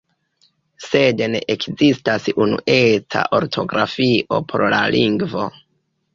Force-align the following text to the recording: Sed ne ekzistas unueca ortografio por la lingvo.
Sed 0.85 1.19
ne 1.33 1.41
ekzistas 1.55 2.25
unueca 2.47 3.23
ortografio 3.41 4.43
por 4.55 4.67
la 4.77 4.83
lingvo. 4.99 5.47